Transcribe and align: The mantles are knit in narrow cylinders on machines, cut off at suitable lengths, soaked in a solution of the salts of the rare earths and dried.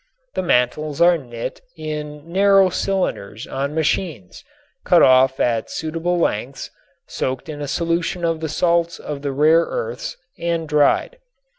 The 0.33 0.41
mantles 0.41 0.99
are 0.99 1.15
knit 1.15 1.61
in 1.77 2.31
narrow 2.31 2.69
cylinders 2.71 3.45
on 3.45 3.75
machines, 3.75 4.43
cut 4.83 5.03
off 5.03 5.39
at 5.39 5.69
suitable 5.69 6.17
lengths, 6.17 6.71
soaked 7.05 7.47
in 7.47 7.61
a 7.61 7.67
solution 7.67 8.25
of 8.25 8.39
the 8.39 8.49
salts 8.49 8.97
of 8.97 9.21
the 9.21 9.31
rare 9.31 9.61
earths 9.65 10.17
and 10.39 10.67
dried. 10.67 11.19